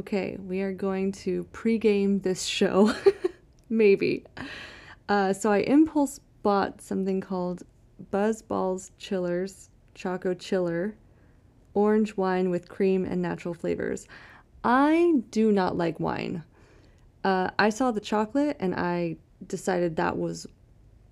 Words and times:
Okay, 0.00 0.38
we 0.40 0.62
are 0.62 0.72
going 0.72 1.12
to 1.12 1.44
pregame 1.52 2.22
this 2.22 2.44
show. 2.44 2.94
Maybe. 3.68 4.24
Uh, 5.10 5.34
so 5.34 5.52
I 5.52 5.58
impulse 5.58 6.20
bought 6.42 6.80
something 6.80 7.20
called 7.20 7.64
BuzzBallz 8.10 8.92
Chillers, 8.96 9.68
Choco 9.94 10.32
Chiller, 10.32 10.94
orange 11.74 12.16
wine 12.16 12.48
with 12.48 12.66
cream 12.66 13.04
and 13.04 13.20
natural 13.20 13.52
flavors. 13.52 14.08
I 14.64 15.16
do 15.28 15.52
not 15.52 15.76
like 15.76 16.00
wine. 16.00 16.44
Uh, 17.22 17.50
I 17.58 17.68
saw 17.68 17.90
the 17.90 18.00
chocolate 18.00 18.56
and 18.58 18.74
I 18.74 19.18
decided 19.48 19.96
that 19.96 20.16
was 20.16 20.46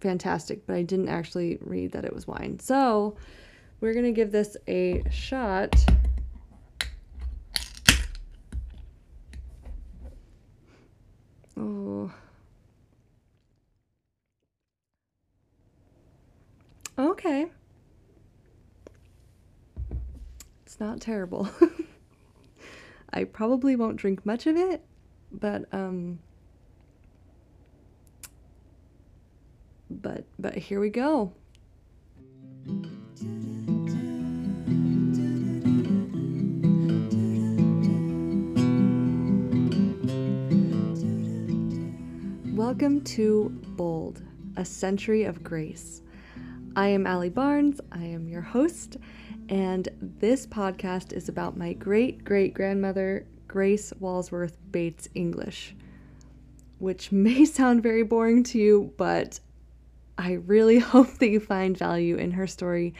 fantastic, 0.01 0.67
but 0.67 0.77
I 0.77 0.83
didn't 0.83 1.11
actually 1.11 1.59
read 1.61 1.93
that 1.93 2.07
it 2.07 2.15
was 2.15 2.27
wine. 2.27 2.59
So 2.59 3.19
we're 3.83 3.93
going 3.93 4.07
to 4.07 4.13
give 4.13 4.33
this 4.33 4.57
a 4.67 5.05
shot. 5.11 5.75
Okay. 17.19 17.47
It's 20.65 20.79
not 20.79 21.01
terrible. 21.01 21.49
I 23.13 23.25
probably 23.25 23.75
won't 23.75 23.97
drink 23.97 24.25
much 24.25 24.47
of 24.47 24.57
it, 24.57 24.85
but 25.33 25.65
um 25.75 26.21
but 29.91 30.27
but 30.39 30.55
here 30.55 30.79
we 30.79 30.91
go. 30.91 31.33
Welcome 42.55 43.01
to 43.07 43.49
Bold, 43.77 44.23
a 44.57 44.65
century 44.65 45.25
of 45.25 45.43
grace. 45.43 46.03
I 46.79 46.87
am 46.87 47.09
Allie 47.09 47.29
Barnes, 47.29 47.81
I 47.91 48.05
am 48.05 48.29
your 48.29 48.41
host, 48.41 48.99
and 49.49 49.89
this 50.01 50.47
podcast 50.47 51.13
is 51.13 51.29
about 51.29 51.57
my 51.57 51.73
great 51.73 52.25
great 52.25 52.55
grandmother, 52.55 53.27
Grace 53.49 53.93
Walsworth 53.99 54.57
Bates 54.71 55.09
English, 55.13 55.75
which 56.79 57.11
may 57.13 57.45
sound 57.47 57.83
very 57.83 58.05
boring 58.05 58.45
to 58.45 58.59
you, 58.61 58.95
but 58.97 59.41
I 60.17 60.35
really 60.35 60.79
hope 60.95 61.19
that 61.19 61.31
you 61.31 61.41
find 61.41 61.77
value 61.77 62.15
in 62.15 62.31
her 62.31 62.47
story 62.47 62.95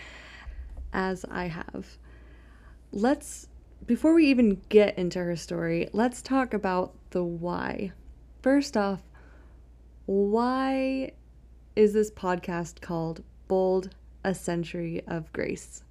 as 0.93 1.25
I 1.31 1.45
have. 1.45 1.99
Let's, 2.91 3.47
before 3.87 4.13
we 4.13 4.27
even 4.27 4.61
get 4.71 4.99
into 4.99 5.21
her 5.21 5.37
story, 5.37 5.89
let's 5.93 6.21
talk 6.21 6.53
about 6.53 6.95
the 7.11 7.23
why. 7.23 7.93
First 8.43 8.77
off, 8.77 9.03
why 10.07 11.13
is 11.77 11.93
this 11.93 12.11
podcast 12.11 12.81
called 12.81 13.23
Bold 13.49 13.91
A 14.25 14.35
Century 14.35 15.03
of 15.07 15.33
Grace? 15.33 15.83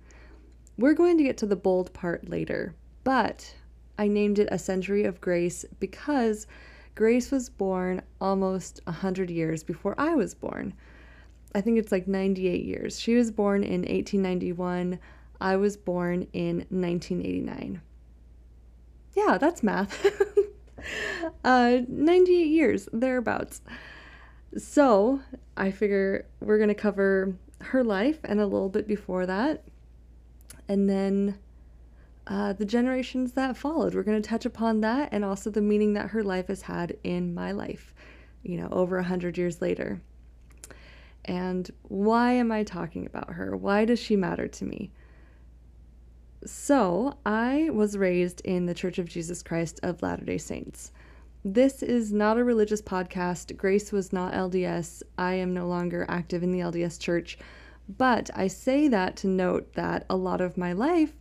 We're 0.78 0.94
going 0.94 1.18
to 1.18 1.24
get 1.24 1.38
to 1.38 1.46
the 1.46 1.56
bold 1.56 1.92
part 1.92 2.30
later, 2.30 2.76
but 3.04 3.56
I 3.98 4.08
named 4.08 4.40
it 4.40 4.48
A 4.52 4.60
Century 4.60 5.04
of 5.06 5.20
Grace 5.20 5.66
because 5.80 6.46
Grace 6.94 7.32
was 7.32 7.50
born 7.50 8.02
almost 8.22 8.82
100 8.86 9.30
years 9.30 9.64
before 9.64 9.96
I 9.98 10.16
was 10.16 10.36
born. 10.36 10.74
I 11.56 11.62
think 11.62 11.80
it's 11.80 11.92
like 11.92 12.08
98 12.08 12.64
years. 12.64 13.00
She 13.00 13.16
was 13.16 13.32
born 13.32 13.64
in 13.64 13.82
1891. 13.82 15.00
I 15.42 15.56
was 15.56 15.78
born 15.78 16.28
in 16.34 16.66
1989. 16.70 17.82
Yeah, 19.16 19.38
that's 19.40 19.64
math. 19.64 20.06
uh, 21.44 21.78
98 21.88 22.48
years, 22.48 22.90
thereabouts. 22.94 23.62
So 24.58 25.22
I 25.56 25.72
figure 25.72 26.28
we're 26.40 26.58
going 26.58 26.70
to 26.70 26.76
cover 26.76 27.36
her 27.62 27.84
life 27.84 28.20
and 28.24 28.40
a 28.40 28.46
little 28.46 28.70
bit 28.70 28.88
before 28.88 29.26
that. 29.26 29.64
And 30.68 30.90
then 30.90 31.38
uh, 32.28 32.54
the 32.54 32.66
generations 32.66 33.34
that 33.34 33.56
followed. 33.56 33.96
We're 33.96 34.04
going 34.04 34.22
to 34.22 34.30
touch 34.30 34.46
upon 34.46 34.82
that 34.82 35.10
and 35.12 35.24
also 35.24 35.50
the 35.50 35.62
meaning 35.62 35.94
that 35.94 36.10
her 36.10 36.24
life 36.24 36.48
has 36.48 36.64
had 36.64 36.98
in 37.04 37.34
my 37.34 37.52
life, 37.52 37.94
you 38.44 38.58
know, 38.58 38.68
over 38.72 38.98
a 38.98 39.04
hundred 39.04 39.38
years 39.38 39.62
later. 39.62 40.02
And 41.24 41.70
why 41.84 42.34
am 42.34 42.52
I 42.52 42.64
talking 42.64 43.06
about 43.06 43.34
her? 43.34 43.56
Why 43.56 43.86
does 43.86 44.00
she 44.00 44.16
matter 44.16 44.48
to 44.48 44.66
me? 44.66 44.92
So, 46.46 47.18
I 47.26 47.70
was 47.72 47.98
raised 47.98 48.42
in 48.42 48.68
the 48.68 48.74
Church 48.74 49.00
of 49.00 49.10
Jesus 49.10 49.42
Christ 49.42 49.80
of 49.84 50.02
Latter 50.02 50.24
day 50.24 50.38
Saints. 50.38 50.92
This 51.46 51.84
is 51.84 52.12
not 52.12 52.38
a 52.38 52.44
religious 52.44 52.82
podcast. 52.82 53.56
Grace 53.56 53.92
was 53.92 54.12
not 54.12 54.34
LDS. 54.34 55.04
I 55.18 55.36
am 55.36 55.54
no 55.54 55.68
longer 55.68 56.06
active 56.10 56.44
in 56.44 56.52
the 56.52 56.60
LDS 56.60 57.00
church. 57.00 57.38
But 57.98 58.30
I 58.36 58.48
say 58.48 58.88
that 58.90 59.16
to 59.18 59.28
note 59.28 59.74
that 59.74 60.06
a 60.10 60.16
lot 60.16 60.42
of 60.42 60.58
my 60.58 60.74
life, 60.74 61.14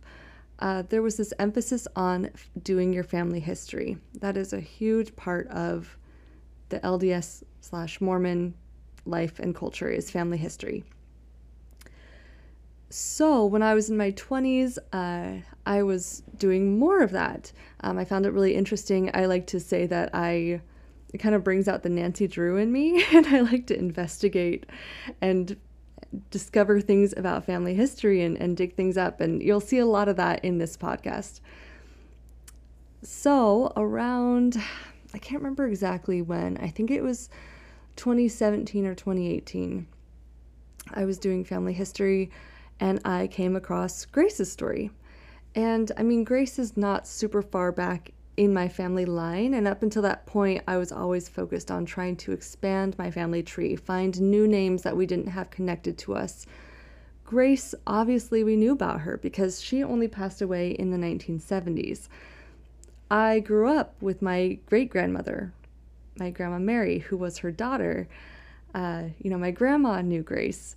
uh, 0.59 0.83
there 0.89 1.01
was 1.01 1.17
this 1.17 1.33
emphasis 1.39 1.87
on 1.95 2.31
doing 2.61 2.91
your 2.91 3.03
family 3.03 3.39
history. 3.39 3.97
That 4.19 4.37
is 4.37 4.53
a 4.53 4.59
huge 4.59 5.15
part 5.15 5.47
of 5.47 5.97
the 6.69 6.79
LDS 6.79 7.43
slash 7.61 8.01
Mormon 8.01 8.53
life 9.05 9.39
and 9.39 9.55
culture 9.55 9.89
is 9.89 10.11
family 10.11 10.37
history. 10.37 10.83
So, 12.89 13.45
when 13.45 13.61
I 13.61 13.73
was 13.73 13.89
in 13.89 13.97
my 13.97 14.11
20s, 14.11 14.77
uh, 14.93 15.41
I 15.65 15.83
was 15.83 16.23
doing 16.37 16.79
more 16.79 17.01
of 17.01 17.11
that. 17.11 17.51
Um, 17.81 17.97
I 17.97 18.05
found 18.05 18.25
it 18.25 18.31
really 18.31 18.55
interesting. 18.55 19.11
I 19.13 19.25
like 19.25 19.45
to 19.47 19.59
say 19.59 19.85
that 19.87 20.11
I, 20.13 20.61
it 21.13 21.17
kind 21.17 21.35
of 21.35 21.43
brings 21.43 21.67
out 21.67 21.83
the 21.83 21.89
Nancy 21.89 22.27
Drew 22.27 22.55
in 22.55 22.71
me, 22.71 23.03
and 23.13 23.27
I 23.27 23.41
like 23.41 23.67
to 23.67 23.77
investigate 23.77 24.65
and 25.19 25.57
discover 26.31 26.79
things 26.79 27.13
about 27.17 27.45
family 27.45 27.73
history 27.73 28.23
and, 28.23 28.37
and 28.37 28.55
dig 28.55 28.75
things 28.75 28.97
up. 28.97 29.19
And 29.19 29.43
you'll 29.43 29.59
see 29.59 29.79
a 29.79 29.85
lot 29.85 30.07
of 30.07 30.15
that 30.15 30.45
in 30.45 30.57
this 30.57 30.77
podcast. 30.77 31.41
So, 33.03 33.73
around, 33.75 34.55
I 35.13 35.17
can't 35.17 35.41
remember 35.41 35.67
exactly 35.67 36.21
when, 36.21 36.57
I 36.59 36.69
think 36.69 36.89
it 36.91 37.01
was 37.01 37.29
2017 37.97 38.85
or 38.85 38.95
2018. 38.95 39.87
I 40.93 41.03
was 41.03 41.17
doing 41.17 41.43
family 41.43 41.73
history 41.73 42.31
and 42.79 42.99
I 43.05 43.27
came 43.27 43.55
across 43.55 44.05
Grace's 44.05 44.51
story. 44.51 44.91
And 45.55 45.91
I 45.97 46.03
mean, 46.03 46.23
Grace 46.23 46.59
is 46.59 46.77
not 46.77 47.07
super 47.07 47.41
far 47.41 47.71
back 47.71 48.11
in 48.37 48.53
my 48.53 48.67
family 48.67 49.05
line, 49.05 49.55
and 49.55 49.67
up 49.67 49.81
until 49.81 50.03
that 50.03 50.27
point, 50.27 50.63
I 50.67 50.77
was 50.77 50.91
always 50.91 51.27
focused 51.27 51.71
on 51.71 51.85
trying 51.85 52.15
to 52.17 52.31
expand 52.31 52.95
my 52.97 53.09
family 53.09 53.41
tree, 53.41 53.75
find 53.75 54.21
new 54.21 54.47
names 54.47 54.83
that 54.83 54.95
we 54.95 55.07
didn't 55.07 55.29
have 55.29 55.49
connected 55.49 55.97
to 55.99 56.13
us. 56.13 56.45
Grace, 57.25 57.73
obviously, 57.87 58.43
we 58.43 58.55
knew 58.55 58.71
about 58.71 59.01
her 59.01 59.17
because 59.17 59.59
she 59.59 59.83
only 59.83 60.07
passed 60.07 60.41
away 60.41 60.69
in 60.69 60.91
the 60.91 60.97
1970s. 60.97 62.07
I 63.09 63.39
grew 63.39 63.67
up 63.67 63.95
with 64.01 64.21
my 64.21 64.59
great 64.67 64.91
grandmother, 64.91 65.51
my 66.19 66.29
grandma 66.29 66.59
Mary, 66.59 66.99
who 66.99 67.17
was 67.17 67.39
her 67.39 67.51
daughter. 67.51 68.07
Uh, 68.75 69.05
you 69.19 69.31
know, 69.31 69.37
my 69.37 69.51
grandma 69.51 70.01
knew 70.01 70.21
Grace 70.21 70.75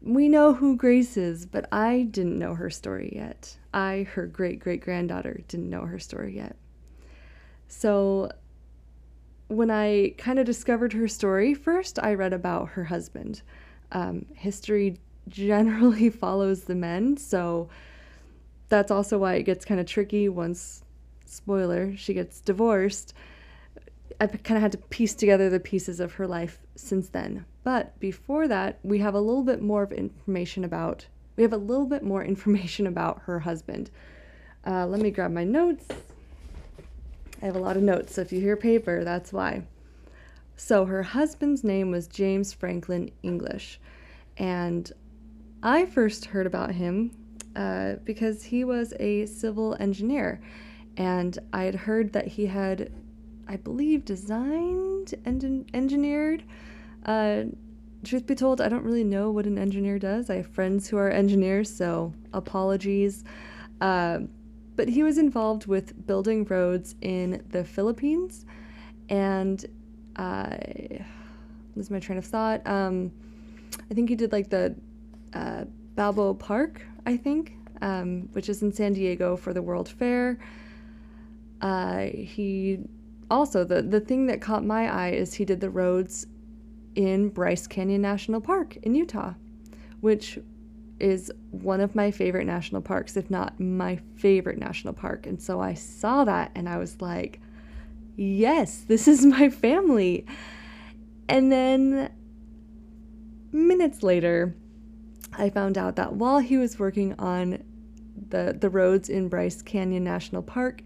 we 0.00 0.28
know 0.28 0.54
who 0.54 0.76
Grace 0.76 1.16
is, 1.16 1.46
but 1.46 1.66
I 1.72 2.02
didn't 2.10 2.38
know 2.38 2.54
her 2.54 2.70
story 2.70 3.12
yet. 3.14 3.56
I, 3.74 4.06
her 4.12 4.26
great 4.26 4.60
great 4.60 4.80
granddaughter, 4.80 5.40
didn't 5.48 5.70
know 5.70 5.82
her 5.82 5.98
story 5.98 6.36
yet. 6.36 6.56
So 7.66 8.30
when 9.48 9.70
I 9.70 10.14
kind 10.18 10.38
of 10.38 10.46
discovered 10.46 10.92
her 10.92 11.08
story, 11.08 11.54
first 11.54 11.98
I 11.98 12.14
read 12.14 12.32
about 12.32 12.70
her 12.70 12.84
husband. 12.84 13.42
Um, 13.92 14.26
history 14.34 14.98
generally 15.28 16.10
follows 16.10 16.62
the 16.62 16.74
men, 16.74 17.16
so 17.16 17.68
that's 18.68 18.90
also 18.90 19.18
why 19.18 19.34
it 19.34 19.44
gets 19.44 19.64
kind 19.64 19.80
of 19.80 19.86
tricky 19.86 20.28
once, 20.28 20.84
spoiler, 21.24 21.96
she 21.96 22.14
gets 22.14 22.40
divorced. 22.40 23.14
I've 24.20 24.42
kind 24.42 24.56
of 24.56 24.62
had 24.62 24.72
to 24.72 24.78
piece 24.78 25.14
together 25.14 25.48
the 25.48 25.60
pieces 25.60 26.00
of 26.00 26.14
her 26.14 26.26
life 26.26 26.58
since 26.74 27.08
then. 27.08 27.44
But 27.62 27.98
before 28.00 28.48
that, 28.48 28.78
we 28.82 28.98
have 28.98 29.14
a 29.14 29.20
little 29.20 29.44
bit 29.44 29.62
more 29.62 29.82
of 29.82 29.92
information 29.92 30.64
about 30.64 31.06
we 31.36 31.42
have 31.42 31.52
a 31.52 31.56
little 31.56 31.86
bit 31.86 32.02
more 32.02 32.24
information 32.34 32.86
about 32.86 33.22
her 33.22 33.40
husband. 33.40 33.90
Uh, 34.66 34.86
let 34.86 35.00
me 35.00 35.10
grab 35.10 35.30
my 35.30 35.44
notes. 35.44 35.86
I 37.40 37.46
have 37.46 37.54
a 37.54 37.60
lot 37.60 37.76
of 37.76 37.82
notes, 37.84 38.14
so 38.14 38.20
if 38.20 38.32
you 38.32 38.40
hear 38.40 38.56
paper, 38.56 39.04
that's 39.04 39.32
why. 39.32 39.62
So 40.56 40.84
her 40.86 41.04
husband's 41.04 41.62
name 41.62 41.92
was 41.92 42.08
James 42.08 42.52
Franklin 42.52 43.12
English, 43.22 43.78
and 44.36 44.90
I 45.62 45.86
first 45.86 46.24
heard 46.24 46.46
about 46.46 46.72
him 46.72 47.12
uh, 47.54 47.94
because 48.04 48.42
he 48.42 48.64
was 48.64 48.92
a 48.98 49.26
civil 49.26 49.76
engineer, 49.78 50.40
and 50.96 51.38
I 51.52 51.62
had 51.62 51.76
heard 51.76 52.12
that 52.12 52.26
he 52.26 52.46
had, 52.46 52.90
I 53.48 53.56
believe, 53.56 54.04
designed 54.04 55.14
and 55.24 55.68
engineered 55.72 56.44
uh, 57.04 57.44
truth 58.04 58.26
be 58.26 58.34
told, 58.34 58.60
I 58.60 58.68
don't 58.68 58.84
really 58.84 59.04
know 59.04 59.30
what 59.30 59.46
an 59.46 59.58
engineer 59.58 59.98
does. 59.98 60.30
I 60.30 60.36
have 60.36 60.46
friends 60.46 60.88
who 60.88 60.96
are 60.98 61.10
engineers, 61.10 61.74
so 61.74 62.12
apologies. 62.32 63.24
Uh, 63.80 64.20
but 64.76 64.88
he 64.88 65.02
was 65.02 65.18
involved 65.18 65.66
with 65.66 66.06
building 66.06 66.44
roads 66.44 66.94
in 67.00 67.42
the 67.50 67.64
Philippines 67.64 68.46
and 69.08 69.64
uh, 70.16 70.56
this 71.74 71.86
is 71.86 71.90
my 71.90 71.98
train 71.98 72.18
of 72.18 72.24
thought. 72.24 72.64
Um, 72.66 73.10
I 73.90 73.94
think 73.94 74.08
he 74.08 74.16
did 74.16 74.32
like 74.32 74.50
the 74.50 74.74
uh, 75.32 75.64
Balboa 75.94 76.34
Park, 76.34 76.82
I 77.06 77.16
think, 77.16 77.54
um, 77.82 78.28
which 78.32 78.48
is 78.48 78.62
in 78.62 78.72
San 78.72 78.92
Diego 78.92 79.36
for 79.36 79.52
the 79.52 79.62
World 79.62 79.88
Fair. 79.88 80.38
Uh, 81.60 82.02
he 82.12 82.78
also 83.30 83.64
the 83.64 83.82
the 83.82 84.00
thing 84.00 84.26
that 84.26 84.40
caught 84.40 84.64
my 84.64 84.88
eye 84.88 85.10
is 85.10 85.34
he 85.34 85.44
did 85.44 85.60
the 85.60 85.70
roads 85.70 86.26
in 86.94 87.28
Bryce 87.28 87.66
Canyon 87.66 88.02
National 88.02 88.40
Park 88.40 88.76
in 88.78 88.94
Utah, 88.94 89.34
which 90.00 90.38
is 91.00 91.30
one 91.50 91.80
of 91.80 91.94
my 91.94 92.10
favorite 92.10 92.44
national 92.44 92.82
parks, 92.82 93.16
if 93.16 93.30
not 93.30 93.58
my 93.60 94.00
favorite 94.16 94.58
national 94.58 94.92
park. 94.92 95.26
And 95.26 95.40
so 95.40 95.60
I 95.60 95.74
saw 95.74 96.24
that 96.24 96.50
and 96.54 96.68
I 96.68 96.78
was 96.78 97.00
like, 97.00 97.40
yes, 98.16 98.84
this 98.88 99.06
is 99.06 99.24
my 99.24 99.48
family. 99.48 100.26
And 101.28 101.52
then 101.52 102.10
minutes 103.52 104.02
later, 104.02 104.56
I 105.32 105.50
found 105.50 105.78
out 105.78 105.96
that 105.96 106.14
while 106.14 106.38
he 106.40 106.56
was 106.56 106.78
working 106.78 107.14
on 107.18 107.62
the, 108.30 108.56
the 108.58 108.70
roads 108.70 109.08
in 109.08 109.28
Bryce 109.28 109.62
Canyon 109.62 110.04
National 110.04 110.42
Park, 110.42 110.82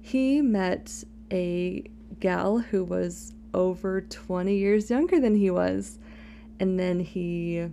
he 0.00 0.40
met 0.40 1.04
a 1.30 1.84
gal 2.20 2.58
who 2.58 2.84
was 2.84 3.34
over 3.54 4.00
20 4.00 4.54
years 4.54 4.90
younger 4.90 5.20
than 5.20 5.34
he 5.34 5.50
was. 5.50 5.98
And 6.60 6.78
then 6.78 7.00
he 7.00 7.68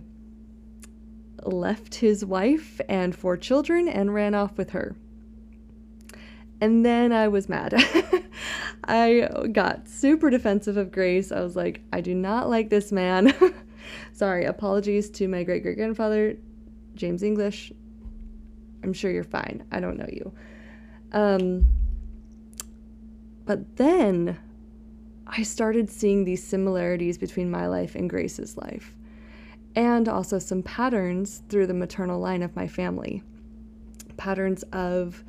left 1.42 1.96
his 1.96 2.24
wife 2.24 2.80
and 2.88 3.14
four 3.14 3.36
children 3.36 3.88
and 3.88 4.14
ran 4.14 4.34
off 4.34 4.56
with 4.56 4.70
her. 4.70 4.96
And 6.60 6.84
then 6.84 7.12
I 7.12 7.28
was 7.28 7.48
mad. 7.48 7.74
I 8.84 9.28
got 9.52 9.88
super 9.88 10.30
defensive 10.30 10.76
of 10.76 10.90
Grace. 10.90 11.32
I 11.32 11.40
was 11.40 11.56
like, 11.56 11.82
I 11.92 12.00
do 12.00 12.14
not 12.14 12.48
like 12.48 12.70
this 12.70 12.92
man. 12.92 13.34
Sorry, 14.12 14.44
apologies 14.44 15.10
to 15.10 15.28
my 15.28 15.42
great 15.42 15.62
great 15.62 15.76
grandfather, 15.76 16.36
James 16.94 17.22
English. 17.22 17.72
I'm 18.82 18.92
sure 18.92 19.10
you're 19.10 19.24
fine. 19.24 19.64
I 19.70 19.80
don't 19.80 19.98
know 19.98 20.08
you. 20.10 20.32
Um, 21.12 21.66
but 23.46 23.76
then 23.76 24.38
I 25.26 25.42
started 25.42 25.88
seeing 25.88 26.24
these 26.24 26.44
similarities 26.44 27.16
between 27.16 27.50
my 27.50 27.66
life 27.66 27.94
and 27.94 28.10
Grace's 28.10 28.56
life, 28.56 28.94
and 29.74 30.08
also 30.08 30.38
some 30.38 30.62
patterns 30.62 31.42
through 31.48 31.66
the 31.66 31.74
maternal 31.74 32.20
line 32.20 32.42
of 32.42 32.54
my 32.54 32.66
family. 32.66 33.22
Patterns 34.16 34.62
of 34.72 35.24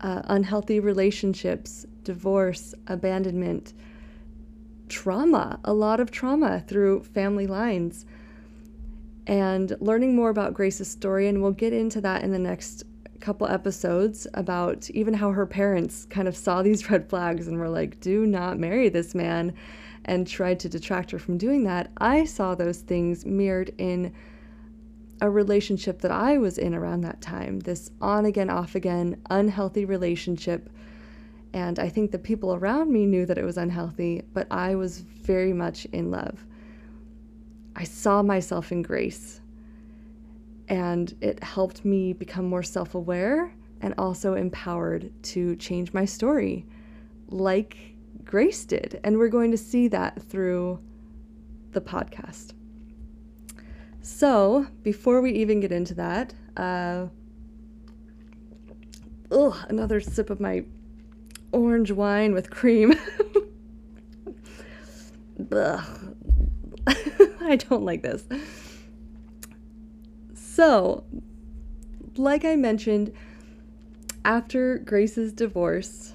uh, 0.00 0.22
unhealthy 0.24 0.80
relationships, 0.80 1.86
divorce, 2.04 2.74
abandonment, 2.86 3.72
trauma, 4.88 5.58
a 5.64 5.72
lot 5.72 6.00
of 6.00 6.10
trauma 6.10 6.60
through 6.66 7.02
family 7.02 7.46
lines. 7.46 8.04
And 9.26 9.76
learning 9.80 10.16
more 10.16 10.30
about 10.30 10.52
Grace's 10.54 10.90
story, 10.90 11.28
and 11.28 11.40
we'll 11.40 11.52
get 11.52 11.72
into 11.72 12.00
that 12.00 12.22
in 12.22 12.32
the 12.32 12.38
next 12.38 12.84
couple 13.22 13.46
episodes 13.46 14.26
about 14.34 14.90
even 14.90 15.14
how 15.14 15.30
her 15.30 15.46
parents 15.46 16.04
kind 16.10 16.28
of 16.28 16.36
saw 16.36 16.62
these 16.62 16.90
red 16.90 17.08
flags 17.08 17.48
and 17.48 17.58
were 17.58 17.68
like, 17.68 18.00
do 18.00 18.26
not 18.26 18.58
marry 18.58 18.88
this 18.88 19.14
man, 19.14 19.54
and 20.04 20.26
tried 20.26 20.58
to 20.60 20.68
detract 20.68 21.12
her 21.12 21.18
from 21.18 21.38
doing 21.38 21.62
that. 21.64 21.90
I 21.96 22.24
saw 22.24 22.54
those 22.54 22.80
things 22.80 23.24
mirrored 23.24 23.72
in 23.78 24.12
a 25.20 25.30
relationship 25.30 26.00
that 26.00 26.10
I 26.10 26.36
was 26.38 26.58
in 26.58 26.74
around 26.74 27.02
that 27.02 27.20
time 27.20 27.60
this 27.60 27.92
on 28.00 28.24
again, 28.24 28.50
off 28.50 28.74
again, 28.74 29.22
unhealthy 29.30 29.84
relationship. 29.84 30.68
And 31.54 31.78
I 31.78 31.88
think 31.88 32.10
the 32.10 32.18
people 32.18 32.54
around 32.54 32.92
me 32.92 33.06
knew 33.06 33.24
that 33.26 33.38
it 33.38 33.44
was 33.44 33.56
unhealthy, 33.56 34.22
but 34.32 34.48
I 34.50 34.74
was 34.74 34.98
very 34.98 35.52
much 35.52 35.84
in 35.92 36.10
love. 36.10 36.44
I 37.76 37.84
saw 37.84 38.22
myself 38.22 38.72
in 38.72 38.82
grace, 38.82 39.40
and 40.72 41.14
it 41.20 41.44
helped 41.44 41.84
me 41.84 42.14
become 42.14 42.46
more 42.46 42.62
self 42.62 42.94
aware 42.94 43.52
and 43.82 43.92
also 43.98 44.32
empowered 44.34 45.12
to 45.22 45.54
change 45.56 45.92
my 45.92 46.06
story, 46.06 46.64
like 47.28 47.76
Grace 48.24 48.64
did. 48.64 48.98
And 49.04 49.18
we're 49.18 49.28
going 49.28 49.50
to 49.50 49.58
see 49.58 49.86
that 49.88 50.22
through 50.22 50.80
the 51.72 51.82
podcast. 51.82 52.54
So, 54.00 54.66
before 54.82 55.20
we 55.20 55.32
even 55.32 55.60
get 55.60 55.72
into 55.72 55.92
that, 55.94 56.32
uh, 56.56 57.08
ugh, 59.30 59.56
another 59.68 60.00
sip 60.00 60.30
of 60.30 60.40
my 60.40 60.64
orange 61.52 61.90
wine 61.90 62.32
with 62.32 62.48
cream. 62.48 62.94
I 67.42 67.56
don't 67.56 67.84
like 67.84 68.02
this. 68.02 68.24
So, 70.54 71.04
like 72.14 72.44
I 72.44 72.56
mentioned, 72.56 73.14
after 74.22 74.76
Grace's 74.76 75.32
divorce, 75.32 76.12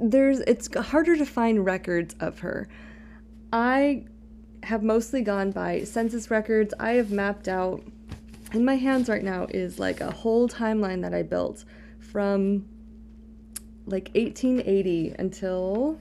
there's 0.00 0.38
it's 0.40 0.72
harder 0.76 1.16
to 1.16 1.26
find 1.26 1.64
records 1.64 2.14
of 2.20 2.38
her. 2.38 2.68
I 3.52 4.04
have 4.62 4.84
mostly 4.84 5.22
gone 5.22 5.50
by 5.50 5.82
census 5.82 6.30
records. 6.30 6.72
I 6.78 6.92
have 6.92 7.10
mapped 7.10 7.48
out, 7.48 7.82
in 8.52 8.64
my 8.64 8.76
hands 8.76 9.08
right 9.08 9.24
now, 9.24 9.48
is 9.50 9.80
like 9.80 10.00
a 10.00 10.12
whole 10.12 10.48
timeline 10.48 11.02
that 11.02 11.14
I 11.14 11.22
built 11.22 11.64
from 11.98 12.64
like 13.86 14.10
1880 14.14 15.16
until 15.18 15.98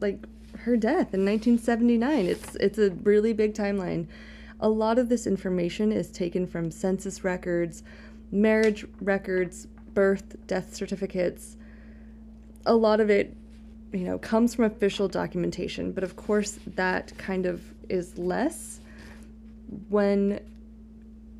like 0.00 0.18
her 0.64 0.76
death 0.76 1.14
in 1.14 1.24
1979. 1.24 2.26
It's 2.26 2.56
it's 2.56 2.78
a 2.78 2.90
really 2.90 3.32
big 3.32 3.54
timeline. 3.54 4.08
A 4.60 4.68
lot 4.68 4.98
of 4.98 5.08
this 5.08 5.26
information 5.26 5.92
is 5.92 6.10
taken 6.10 6.46
from 6.46 6.70
census 6.70 7.22
records, 7.24 7.82
marriage 8.32 8.86
records, 9.00 9.66
birth, 9.94 10.36
death 10.46 10.74
certificates. 10.74 11.56
A 12.66 12.74
lot 12.74 13.00
of 13.00 13.10
it 13.10 13.36
you 13.92 14.04
know, 14.04 14.18
comes 14.18 14.54
from 14.54 14.64
official 14.64 15.08
documentation, 15.08 15.92
but 15.92 16.04
of 16.04 16.16
course 16.16 16.58
that 16.74 17.16
kind 17.16 17.46
of 17.46 17.62
is 17.88 18.18
less 18.18 18.80
when 19.88 20.40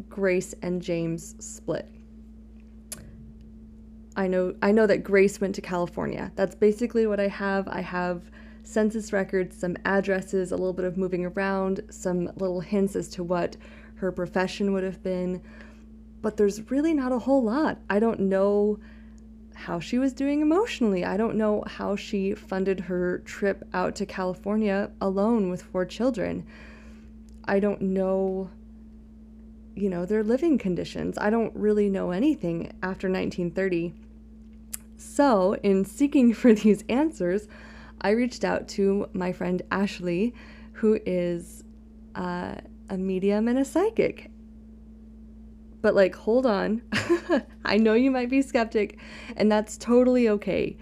Grace 0.08 0.54
and 0.62 0.80
James 0.80 1.34
split. 1.38 1.90
I 4.16 4.26
know 4.26 4.54
I 4.62 4.72
know 4.72 4.86
that 4.86 5.04
Grace 5.04 5.40
went 5.40 5.54
to 5.56 5.60
California. 5.60 6.32
That's 6.34 6.54
basically 6.54 7.06
what 7.06 7.20
I 7.20 7.28
have. 7.28 7.68
I 7.68 7.80
have 7.82 8.22
census 8.68 9.14
records, 9.14 9.56
some 9.56 9.76
addresses, 9.84 10.52
a 10.52 10.56
little 10.56 10.74
bit 10.74 10.84
of 10.84 10.98
moving 10.98 11.24
around, 11.24 11.80
some 11.90 12.30
little 12.36 12.60
hints 12.60 12.94
as 12.94 13.08
to 13.08 13.24
what 13.24 13.56
her 13.94 14.12
profession 14.12 14.72
would 14.74 14.84
have 14.84 15.02
been. 15.02 15.40
But 16.20 16.36
there's 16.36 16.70
really 16.70 16.92
not 16.92 17.10
a 17.10 17.18
whole 17.18 17.42
lot. 17.42 17.78
I 17.88 17.98
don't 17.98 18.20
know 18.20 18.78
how 19.54 19.80
she 19.80 19.98
was 19.98 20.12
doing 20.12 20.42
emotionally. 20.42 21.04
I 21.04 21.16
don't 21.16 21.36
know 21.36 21.64
how 21.66 21.96
she 21.96 22.34
funded 22.34 22.80
her 22.80 23.20
trip 23.20 23.66
out 23.72 23.96
to 23.96 24.06
California 24.06 24.90
alone 25.00 25.48
with 25.48 25.62
four 25.62 25.86
children. 25.86 26.46
I 27.46 27.60
don't 27.60 27.80
know, 27.80 28.50
you 29.74 29.88
know, 29.88 30.04
their 30.04 30.22
living 30.22 30.58
conditions. 30.58 31.16
I 31.16 31.30
don't 31.30 31.56
really 31.56 31.88
know 31.88 32.10
anything 32.10 32.66
after 32.82 33.08
1930. 33.08 33.94
So, 34.98 35.54
in 35.62 35.86
seeking 35.86 36.34
for 36.34 36.52
these 36.52 36.84
answers, 36.90 37.48
I 38.00 38.10
reached 38.10 38.44
out 38.44 38.68
to 38.68 39.08
my 39.12 39.32
friend 39.32 39.62
Ashley, 39.70 40.34
who 40.72 40.98
is 41.04 41.64
uh, 42.14 42.54
a 42.88 42.96
medium 42.96 43.48
and 43.48 43.58
a 43.58 43.64
psychic. 43.64 44.30
But, 45.80 45.94
like, 45.94 46.14
hold 46.14 46.46
on. 46.46 46.82
I 47.64 47.76
know 47.76 47.94
you 47.94 48.10
might 48.10 48.30
be 48.30 48.42
skeptic, 48.42 48.98
and 49.36 49.50
that's 49.50 49.76
totally 49.76 50.28
okay. 50.28 50.76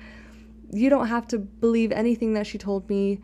You 0.72 0.90
don't 0.90 1.08
have 1.08 1.26
to 1.28 1.38
believe 1.38 1.92
anything 1.92 2.34
that 2.34 2.46
she 2.46 2.58
told 2.58 2.88
me, 2.88 3.20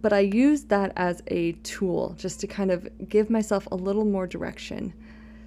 but 0.00 0.12
I 0.12 0.20
used 0.20 0.68
that 0.70 0.92
as 0.96 1.22
a 1.28 1.52
tool 1.52 2.14
just 2.18 2.40
to 2.40 2.46
kind 2.46 2.70
of 2.70 2.88
give 3.08 3.30
myself 3.30 3.66
a 3.70 3.74
little 3.74 4.04
more 4.04 4.26
direction. 4.26 4.92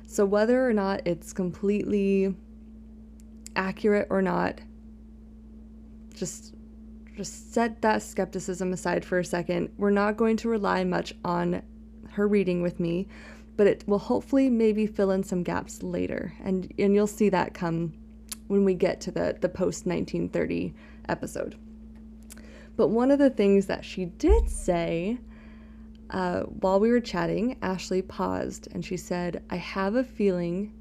So, 0.05 0.25
whether 0.25 0.67
or 0.67 0.73
not 0.73 1.01
it's 1.05 1.33
completely 1.33 2.35
accurate 3.55 4.07
or 4.09 4.21
not, 4.21 4.59
just 6.13 6.53
just 7.19 7.53
set 7.53 7.81
that 7.81 8.01
skepticism 8.01 8.73
aside 8.73 9.05
for 9.05 9.19
a 9.19 9.25
second. 9.25 9.69
We're 9.77 9.91
not 9.91 10.17
going 10.17 10.37
to 10.37 10.49
rely 10.49 10.83
much 10.83 11.13
on 11.23 11.61
her 12.11 12.27
reading 12.27 12.61
with 12.61 12.79
me 12.79 13.07
but 13.59 13.67
it 13.67 13.83
will 13.85 13.99
hopefully 13.99 14.49
maybe 14.49 14.87
fill 14.87 15.11
in 15.11 15.21
some 15.21 15.43
gaps 15.43 15.83
later. 15.83 16.33
And, 16.45 16.73
and 16.79 16.95
you'll 16.95 17.07
see 17.07 17.27
that 17.27 17.53
come 17.53 17.91
when 18.47 18.63
we 18.63 18.73
get 18.73 19.01
to 19.01 19.11
the, 19.11 19.37
the 19.41 19.49
post 19.49 19.85
1930 19.85 20.73
episode. 21.09 21.57
But 22.77 22.87
one 22.87 23.11
of 23.11 23.19
the 23.19 23.29
things 23.29 23.65
that 23.65 23.83
she 23.83 24.05
did 24.05 24.49
say 24.49 25.17
uh, 26.09 26.43
while 26.43 26.79
we 26.79 26.89
were 26.89 27.01
chatting, 27.01 27.57
Ashley 27.61 28.01
paused 28.01 28.69
and 28.71 28.85
she 28.85 28.95
said, 28.95 29.43
I 29.49 29.57
have 29.57 29.95
a 29.95 30.05
feeling 30.05 30.71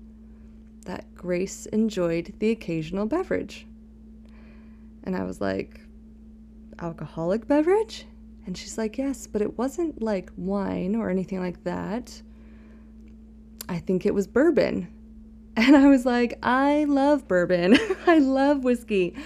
that 0.85 1.13
Grace 1.17 1.67
enjoyed 1.67 2.33
the 2.39 2.53
occasional 2.53 3.07
beverage. 3.07 3.67
And 5.03 5.17
I 5.17 5.25
was 5.25 5.41
like, 5.41 5.81
Alcoholic 6.81 7.47
beverage? 7.47 8.07
And 8.47 8.57
she's 8.57 8.79
like, 8.79 8.99
Yes, 8.99 9.27
but 9.27 9.43
it 9.43 9.59
wasn't 9.59 10.01
like 10.03 10.31
wine 10.37 10.95
or 10.97 11.11
anything 11.11 11.41
like 11.41 11.65
that. 11.65 12.23
I 13.69 13.79
think 13.79 14.07
it 14.07 14.15
was 14.15 14.27
bourbon. 14.27 14.89
And 15.57 15.77
I 15.77 15.89
was 15.89 16.07
like, 16.07 16.39
I 16.41 16.85
love 16.85 17.27
bourbon. 17.27 17.77
I 18.07 18.21
love 18.21 18.63
whiskey. 18.63 19.17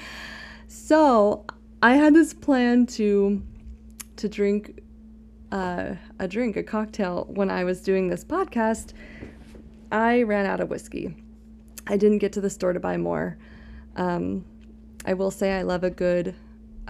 So 0.66 1.44
I 1.82 1.96
had 1.96 2.14
this 2.14 2.32
plan 2.32 2.86
to 2.86 3.42
to 4.16 4.28
drink 4.30 4.80
uh, 5.52 5.96
a 6.18 6.26
drink, 6.26 6.56
a 6.56 6.62
cocktail 6.62 7.26
when 7.28 7.50
I 7.50 7.64
was 7.64 7.82
doing 7.82 8.08
this 8.08 8.24
podcast. 8.24 8.94
I 9.92 10.22
ran 10.22 10.46
out 10.46 10.60
of 10.60 10.70
whiskey. 10.70 11.14
I 11.86 11.98
didn't 11.98 12.18
get 12.18 12.32
to 12.32 12.40
the 12.40 12.48
store 12.48 12.72
to 12.72 12.80
buy 12.80 12.96
more. 12.96 13.36
Um, 13.96 14.44
I 15.04 15.12
will 15.12 15.30
say 15.30 15.52
I 15.52 15.62
love 15.62 15.84
a 15.84 15.90
good 15.90 16.34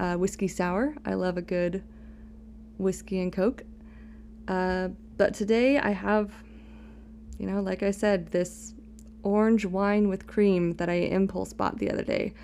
uh, 0.02 0.16
whiskey 0.16 0.48
sour. 0.48 0.94
I 1.06 1.14
love 1.14 1.38
a 1.38 1.42
good 1.42 1.82
whiskey 2.76 3.20
and 3.20 3.32
coke. 3.32 3.62
Uh, 4.48 4.88
but 5.16 5.32
today 5.32 5.78
I 5.78 5.90
have, 5.90 6.32
you 7.38 7.46
know, 7.46 7.60
like 7.60 7.84
I 7.84 7.92
said, 7.92 8.32
this 8.32 8.74
orange 9.22 9.64
wine 9.64 10.08
with 10.08 10.26
cream 10.26 10.72
that 10.72 10.88
I 10.88 10.94
impulse 10.94 11.52
bought 11.52 11.78
the 11.78 11.88
other 11.88 12.02
day, 12.02 12.34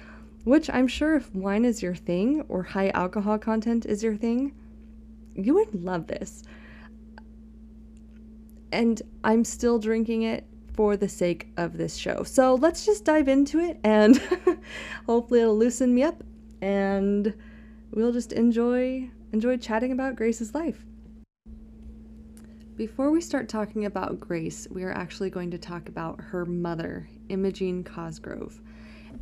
which 0.45 0.71
I'm 0.71 0.87
sure 0.87 1.17
if 1.17 1.35
wine 1.35 1.65
is 1.65 1.83
your 1.83 1.97
thing 1.97 2.45
or 2.49 2.63
high 2.63 2.91
alcohol 2.91 3.39
content 3.39 3.85
is 3.85 4.05
your 4.05 4.15
thing, 4.17 4.55
you 5.35 5.55
would 5.55 5.75
love 5.75 6.07
this. 6.07 6.45
And 8.71 9.03
I'm 9.25 9.45
still 9.45 9.81
drinking 9.81 10.23
it 10.23 10.47
for 10.75 10.97
the 10.97 11.09
sake 11.09 11.49
of 11.57 11.77
this 11.77 11.97
show. 11.97 12.23
So 12.23 12.55
let's 12.55 12.87
just 12.87 13.05
dive 13.05 13.27
into 13.27 13.59
it 13.59 13.81
and 13.83 14.17
hopefully 15.07 15.41
it'll 15.41 15.59
loosen 15.59 15.93
me 15.93 16.05
up 16.05 16.23
and 16.61 17.35
we'll 17.91 18.13
just 18.13 18.33
enjoy 18.33 19.11
enjoy 19.33 19.57
chatting 19.57 19.93
about 19.93 20.17
Grace's 20.17 20.55
life. 20.55 20.85
Before 22.77 23.11
we 23.11 23.21
start 23.21 23.49
talking 23.49 23.85
about 23.87 24.21
Grace, 24.21 24.69
we 24.71 24.85
are 24.85 24.93
actually 24.93 25.31
going 25.31 25.51
to 25.51 25.59
talk 25.59 25.89
about 25.89 26.21
her 26.21 26.45
mother, 26.45 27.09
Imogene 27.29 27.83
Cosgrove, 27.83 28.61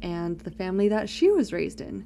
and 0.03 0.39
the 0.41 0.51
family 0.51 0.89
that 0.89 1.09
she 1.09 1.31
was 1.31 1.53
raised 1.53 1.81
in. 1.81 2.05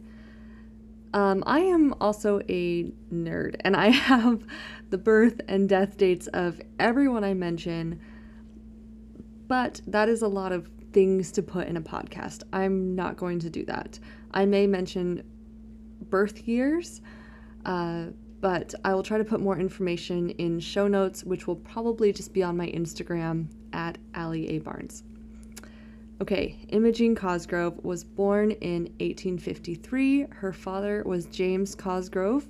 Um, 1.13 1.43
I 1.45 1.61
am 1.61 1.93
also 2.01 2.41
a 2.49 2.85
nerd, 3.13 3.57
and 3.65 3.75
I 3.75 3.89
have 3.91 4.47
the 4.91 4.99
birth 4.99 5.41
and 5.49 5.69
death 5.69 5.97
dates 5.97 6.29
of 6.29 6.61
everyone 6.79 7.25
I 7.25 7.35
mention, 7.35 8.01
but 9.49 9.81
that 9.89 10.09
is 10.09 10.23
a 10.23 10.29
lot 10.29 10.53
of 10.53 10.69
things 10.93 11.33
to 11.33 11.43
put 11.43 11.67
in 11.67 11.77
a 11.77 11.83
podcast. 11.83 12.45
I'm 12.53 12.95
not 12.95 13.17
going 13.17 13.41
to 13.41 13.51
do 13.51 13.65
that. 13.67 13.99
I 14.33 14.47
may 14.47 14.69
mention 14.69 15.25
birth 16.11 16.47
years, 16.47 17.01
uh, 17.65 18.07
but 18.41 18.75
I 18.85 18.95
will 18.95 19.03
try 19.03 19.19
to 19.19 19.25
put 19.25 19.41
more 19.41 19.59
information 19.59 20.31
in 20.31 20.61
show 20.61 20.89
notes, 20.89 21.25
which 21.25 21.47
will 21.47 21.57
probably 21.57 22.13
just 22.13 22.33
be 22.33 22.43
on 22.43 22.57
my 22.57 22.69
Instagram 22.69 23.47
at 23.73 23.99
Allie 24.15 24.49
A. 24.51 24.59
Barnes. 24.59 25.05
Okay, 26.23 26.59
Imogene 26.69 27.15
Cosgrove 27.15 27.83
was 27.83 28.05
born 28.05 28.51
in 28.51 28.83
1853. 28.99 30.27
Her 30.31 30.53
father 30.53 31.03
was 31.07 31.25
James 31.27 31.75
Cosgrove, 31.75 32.47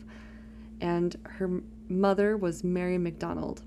and 0.80 1.14
her 1.24 1.60
mother 1.88 2.36
was 2.36 2.64
Mary 2.64 2.98
McDonald. 2.98 3.62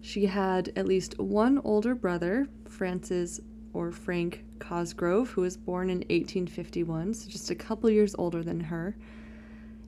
She 0.00 0.26
had 0.26 0.72
at 0.76 0.86
least 0.86 1.18
one 1.20 1.60
older 1.64 1.94
brother, 1.94 2.48
Francis 2.68 3.40
or 3.74 3.90
Frank 3.90 4.44
Cosgrove, 4.60 5.30
who 5.30 5.42
was 5.42 5.56
born 5.56 5.90
in 5.90 5.98
1851, 5.98 7.12
so 7.12 7.28
just 7.28 7.50
a 7.50 7.54
couple 7.54 7.90
years 7.90 8.14
older 8.16 8.42
than 8.42 8.60
her. 8.60 8.96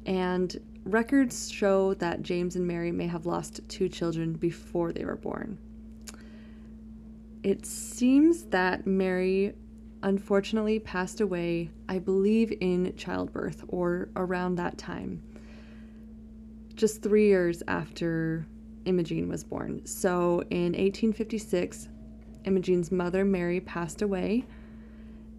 And 0.05 0.57
records 0.85 1.51
show 1.51 1.95
that 1.95 2.23
James 2.23 2.57
and 2.57 2.67
Mary 2.67 2.93
may 2.93 3.07
have 3.07 3.27
lost 3.27 3.61
two 3.69 3.89
children 3.89 4.35
before 4.35 4.93
they 4.93 5.05
were 5.05 5.17
born. 5.17 5.59
It 7.43 7.65
seems 7.65 8.45
that 8.47 8.87
Mary 8.87 9.55
unfortunately 10.03 10.79
passed 10.79 11.21
away, 11.21 11.71
I 11.89 11.99
believe, 11.99 12.53
in 12.61 12.95
childbirth 12.97 13.65
or 13.69 14.09
around 14.17 14.57
that 14.57 14.79
time, 14.79 15.23
just 16.75 17.03
three 17.03 17.27
years 17.29 17.63
after 17.67 18.47
Imogene 18.85 19.29
was 19.29 19.43
born. 19.43 19.85
So 19.87 20.43
in 20.51 20.73
1856, 20.73 21.89
Imogene's 22.47 22.93
mother, 22.93 23.25
Mary, 23.25 23.61
passed 23.61 24.03
away, 24.03 24.45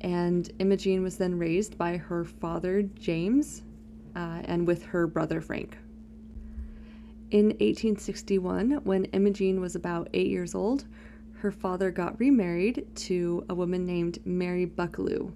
and 0.02 0.52
Imogene 0.60 1.02
was 1.02 1.18
then 1.18 1.38
raised 1.38 1.78
by 1.78 1.98
her 1.98 2.24
father, 2.24 2.84
James, 2.84 3.64
uh, 4.16 4.42
and 4.46 4.68
with 4.68 4.84
her 4.84 5.08
brother, 5.08 5.42
Frank. 5.42 5.78
In 7.32 7.48
1861, 7.48 8.82
when 8.84 9.06
Imogene 9.06 9.60
was 9.60 9.76
about 9.76 10.10
eight 10.14 10.28
years 10.28 10.56
old, 10.56 10.86
her 11.40 11.52
father 11.52 11.92
got 11.92 12.20
remarried 12.20 12.88
to 12.96 13.46
a 13.50 13.56
woman 13.56 13.86
named 13.86 14.20
Mary 14.26 14.66
Bucklew. 14.66 15.32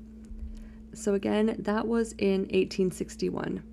So, 0.93 1.13
again, 1.13 1.55
that 1.59 1.87
was 1.87 2.13
in 2.13 2.41
1861. 2.41 3.63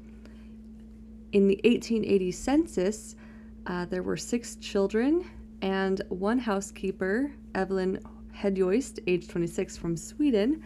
In 1.33 1.47
the 1.49 1.61
1880 1.65 2.33
census, 2.33 3.17
uh, 3.67 3.85
there 3.87 4.03
were 4.03 4.17
six 4.17 4.57
children 4.57 5.25
and 5.63 6.01
one 6.09 6.39
housekeeper, 6.39 7.33
Evelyn 7.59 7.99
Hedjoist, 8.33 9.01
age 9.09 9.27
26, 9.27 9.77
from 9.77 9.97
Sweden, 9.97 10.63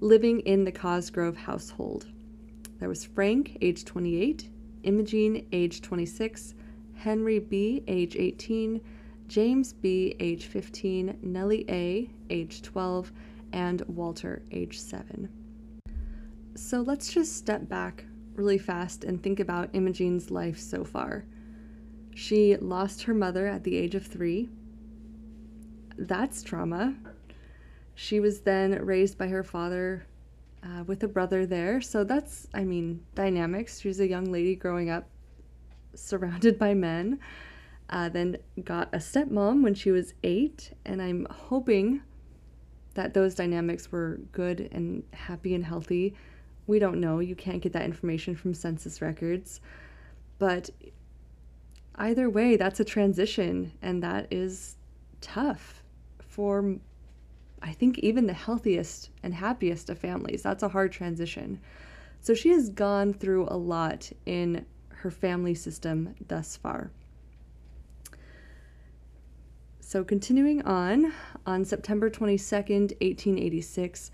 living 0.00 0.40
in 0.40 0.64
the 0.64 0.70
Cosgrove 0.70 1.34
household. 1.34 2.08
There 2.78 2.90
was 2.90 3.06
Frank, 3.06 3.56
age 3.62 3.86
28, 3.86 4.50
Imogene, 4.82 5.46
age 5.52 5.80
26, 5.80 6.54
Henry 6.94 7.38
B., 7.38 7.82
age 7.88 8.16
18, 8.16 8.82
James 9.28 9.72
B., 9.72 10.14
age 10.20 10.44
15, 10.44 11.16
Nellie 11.22 11.64
A., 11.70 12.10
age 12.28 12.60
12, 12.60 13.12
and 13.54 13.80
Walter, 13.88 14.42
age 14.50 14.78
7. 14.78 15.30
So 16.54 16.82
let's 16.82 17.14
just 17.14 17.34
step 17.34 17.66
back 17.66 18.04
really 18.34 18.58
fast 18.58 19.04
and 19.04 19.22
think 19.22 19.40
about 19.40 19.70
Imogene's 19.72 20.30
life 20.30 20.58
so 20.58 20.84
far. 20.84 21.24
She 22.14 22.58
lost 22.58 23.04
her 23.04 23.14
mother 23.14 23.46
at 23.46 23.64
the 23.64 23.78
age 23.78 23.94
of 23.94 24.06
three. 24.06 24.50
That's 25.96 26.42
trauma. 26.42 26.94
She 27.94 28.20
was 28.20 28.40
then 28.40 28.72
raised 28.84 29.16
by 29.16 29.28
her 29.28 29.42
father 29.42 30.06
uh, 30.62 30.84
with 30.84 31.02
a 31.02 31.08
brother 31.08 31.46
there. 31.46 31.80
So 31.80 32.04
that's, 32.04 32.46
I 32.52 32.64
mean, 32.64 33.04
dynamics. 33.14 33.80
She's 33.80 34.00
a 34.00 34.06
young 34.06 34.30
lady 34.30 34.54
growing 34.54 34.90
up 34.90 35.08
surrounded 35.94 36.58
by 36.58 36.74
men 36.74 37.18
uh, 37.88 38.08
then 38.08 38.38
got 38.64 38.92
a 38.92 38.98
stepmom 38.98 39.62
when 39.62 39.74
she 39.74 39.90
was 39.90 40.14
eight, 40.24 40.72
and 40.84 41.00
I'm 41.00 41.26
hoping 41.30 42.02
that 42.94 43.14
those 43.14 43.34
dynamics 43.34 43.92
were 43.92 44.20
good 44.32 44.68
and 44.72 45.04
happy 45.12 45.54
and 45.54 45.64
healthy. 45.64 46.14
We 46.66 46.78
don't 46.78 47.00
know. 47.00 47.20
You 47.20 47.36
can't 47.36 47.60
get 47.60 47.72
that 47.74 47.84
information 47.84 48.34
from 48.34 48.54
census 48.54 49.00
records. 49.00 49.60
But 50.38 50.70
either 51.94 52.28
way, 52.28 52.56
that's 52.56 52.80
a 52.80 52.84
transition, 52.84 53.72
and 53.82 54.02
that 54.02 54.26
is 54.30 54.76
tough 55.20 55.82
for, 56.36 56.76
I 57.62 57.72
think, 57.72 57.98
even 58.00 58.26
the 58.26 58.34
healthiest 58.34 59.08
and 59.22 59.32
happiest 59.32 59.88
of 59.88 59.98
families. 59.98 60.42
That's 60.42 60.62
a 60.62 60.68
hard 60.68 60.92
transition. 60.92 61.60
So 62.20 62.34
she 62.34 62.50
has 62.50 62.68
gone 62.68 63.14
through 63.14 63.48
a 63.48 63.56
lot 63.56 64.12
in 64.26 64.66
her 64.90 65.10
family 65.10 65.54
system 65.54 66.14
thus 66.28 66.58
far. 66.58 66.90
So, 69.80 70.04
continuing 70.04 70.62
on, 70.62 71.12
on 71.46 71.64
September 71.64 72.10
22nd, 72.10 72.90
1886, 73.00 74.10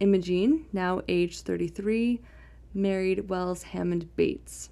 Imogene, 0.00 0.66
now 0.72 1.00
age 1.08 1.40
33, 1.40 2.20
married 2.74 3.28
Wells 3.28 3.62
Hammond 3.64 4.14
Bates. 4.14 4.68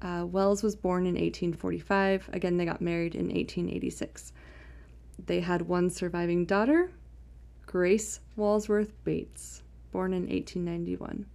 Uh, 0.00 0.24
Wells 0.26 0.62
was 0.62 0.76
born 0.76 1.02
in 1.02 1.14
1845. 1.14 2.30
Again, 2.32 2.56
they 2.56 2.64
got 2.64 2.80
married 2.80 3.14
in 3.14 3.26
1886. 3.26 4.32
They 5.26 5.40
had 5.40 5.62
one 5.62 5.90
surviving 5.90 6.44
daughter, 6.44 6.90
Grace 7.66 8.20
Walsworth 8.36 8.92
Bates, 9.04 9.62
born 9.92 10.12
in 10.12 10.22
1891. 10.22 11.26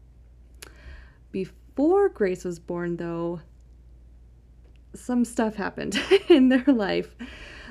Before 1.31 2.09
Grace 2.09 2.43
was 2.43 2.59
born, 2.59 2.97
though, 2.97 3.41
some 4.95 5.25
stuff 5.25 5.55
happened 5.55 5.99
in 6.29 6.49
their 6.49 6.65
life. 6.65 7.15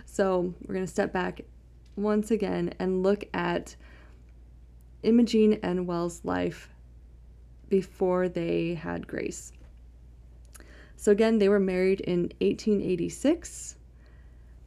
So 0.04 0.54
we're 0.66 0.74
going 0.74 0.86
to 0.86 0.92
step 0.92 1.12
back 1.12 1.42
once 1.96 2.30
again 2.30 2.74
and 2.78 3.02
look 3.02 3.24
at 3.32 3.76
Imogene 5.02 5.58
and 5.62 5.86
Wells' 5.86 6.24
life 6.24 6.68
before 7.68 8.28
they 8.28 8.74
had 8.74 9.06
Grace. 9.06 9.52
So 10.96 11.10
again, 11.10 11.38
they 11.38 11.48
were 11.48 11.58
married 11.58 12.00
in 12.00 12.32
1886. 12.40 13.76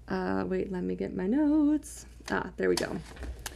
Uh, 0.08 0.46
wait, 0.48 0.72
let 0.72 0.84
me 0.84 0.96
get 0.96 1.16
my 1.16 1.28
notes. 1.28 2.06
Ah, 2.30 2.52
there 2.58 2.70
we 2.70 2.76
go. 2.76 2.98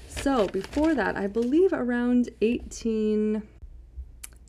So 0.08 0.48
before 0.48 0.96
that, 0.96 1.16
I 1.16 1.28
believe 1.28 1.72
around 1.72 2.30
18, 2.42 3.34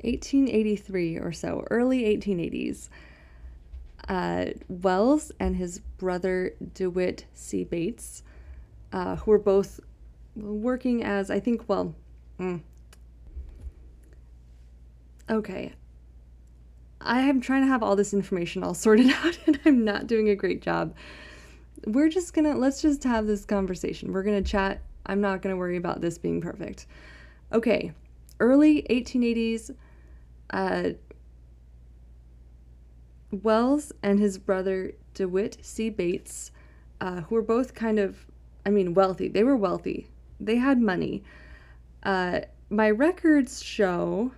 1883 0.02 1.18
or 1.18 1.32
so, 1.32 1.64
early 1.70 2.02
1880s, 2.04 2.88
uh, 4.08 4.46
Wells 4.68 5.30
and 5.38 5.56
his 5.56 5.80
brother 5.98 6.54
DeWitt 6.74 7.26
C. 7.34 7.64
Bates, 7.64 8.22
uh, 8.92 9.16
who 9.16 9.30
were 9.30 9.38
both 9.38 9.80
working 10.34 11.04
as, 11.04 11.30
I 11.30 11.38
think, 11.38 11.68
well, 11.68 11.94
mm, 12.38 12.60
okay. 15.28 15.74
I 17.00 17.20
am 17.20 17.40
trying 17.40 17.62
to 17.62 17.68
have 17.68 17.82
all 17.82 17.96
this 17.96 18.12
information 18.12 18.64
all 18.64 18.74
sorted 18.74 19.10
out 19.10 19.38
and 19.46 19.60
I'm 19.64 19.84
not 19.84 20.06
doing 20.06 20.28
a 20.28 20.34
great 20.34 20.62
job. 20.62 20.94
We're 21.86 22.08
just 22.08 22.34
gonna, 22.34 22.54
let's 22.54 22.82
just 22.82 23.04
have 23.04 23.26
this 23.26 23.44
conversation. 23.44 24.12
We're 24.12 24.22
gonna 24.22 24.42
chat. 24.42 24.80
I'm 25.06 25.20
not 25.20 25.42
gonna 25.42 25.56
worry 25.56 25.76
about 25.76 26.00
this 26.00 26.18
being 26.18 26.40
perfect. 26.40 26.86
Okay, 27.52 27.92
early 28.38 28.82
1880s, 28.90 29.74
uh, 30.50 30.90
Wells 33.30 33.92
and 34.02 34.18
his 34.18 34.38
brother 34.38 34.92
DeWitt 35.14 35.58
C. 35.62 35.90
Bates, 35.90 36.50
uh, 37.00 37.22
who 37.22 37.36
were 37.36 37.42
both 37.42 37.74
kind 37.74 37.98
of, 37.98 38.26
I 38.66 38.70
mean, 38.70 38.94
wealthy. 38.94 39.28
They 39.28 39.44
were 39.44 39.56
wealthy. 39.56 40.08
They 40.38 40.56
had 40.56 40.80
money. 40.80 41.22
Uh, 42.02 42.40
my 42.70 42.90
records 42.90 43.62
show 43.62 44.32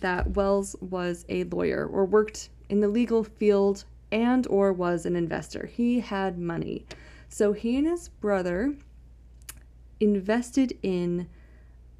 that 0.00 0.34
Wells 0.34 0.76
was 0.80 1.24
a 1.28 1.44
lawyer 1.44 1.86
or 1.86 2.04
worked 2.04 2.48
in 2.68 2.80
the 2.80 2.88
legal 2.88 3.24
field 3.24 3.84
and 4.10 4.46
or 4.48 4.72
was 4.72 5.06
an 5.06 5.16
investor. 5.16 5.66
He 5.66 6.00
had 6.00 6.38
money. 6.38 6.86
So 7.28 7.52
he 7.52 7.76
and 7.76 7.86
his 7.86 8.08
brother 8.08 8.74
invested 10.00 10.78
in 10.82 11.28